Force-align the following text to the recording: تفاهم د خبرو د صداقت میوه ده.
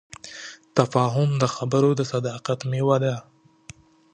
تفاهم 0.77 1.29
د 1.41 1.43
خبرو 1.55 1.89
د 1.95 2.01
صداقت 2.11 2.59
میوه 2.71 2.97
ده. 3.03 3.15